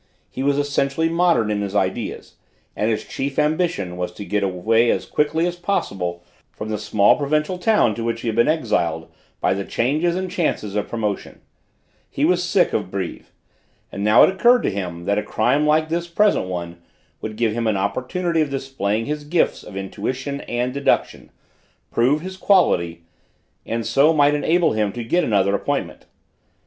He 0.31 0.41
was 0.41 0.57
essentially 0.57 1.09
modern 1.09 1.51
in 1.51 1.61
his 1.61 1.75
ideas, 1.75 2.37
and 2.75 2.89
his 2.89 3.05
chief 3.05 3.37
ambition 3.37 3.97
was 3.97 4.11
to 4.13 4.25
get 4.25 4.41
away 4.41 4.89
as 4.89 5.05
quickly 5.05 5.45
as 5.45 5.55
possible 5.57 6.23
from 6.49 6.69
the 6.69 6.79
small 6.79 7.15
provincial 7.15 7.59
town 7.59 7.93
to 7.93 8.03
which 8.03 8.21
he 8.21 8.27
had 8.27 8.35
been 8.35 8.47
exiled 8.47 9.11
by 9.39 9.53
the 9.53 9.63
changes 9.63 10.15
and 10.15 10.31
chances 10.31 10.75
of 10.75 10.87
promotion; 10.89 11.41
he 12.09 12.25
was 12.25 12.43
sick 12.43 12.73
of 12.73 12.89
Brives, 12.89 13.29
and 13.91 14.03
now 14.03 14.23
it 14.23 14.31
occurred 14.31 14.63
to 14.63 14.71
him 14.71 15.05
that 15.05 15.19
a 15.19 15.21
crime 15.21 15.67
like 15.67 15.89
this 15.89 16.07
present 16.07 16.45
one 16.47 16.81
would 17.21 17.35
give 17.35 17.53
him 17.53 17.67
an 17.67 17.77
opportunity 17.77 18.41
of 18.41 18.49
displaying 18.49 19.05
his 19.05 19.23
gifts 19.23 19.61
of 19.61 19.77
intuition 19.77 20.41
and 20.49 20.73
deduction, 20.73 21.29
prove 21.91 22.21
his 22.21 22.37
quality, 22.37 23.03
and 23.67 23.85
so 23.85 24.11
might 24.13 24.33
enable 24.33 24.71
him 24.71 24.91
to 24.91 25.03
get 25.03 25.23
another 25.23 25.53
appointment. 25.53 26.07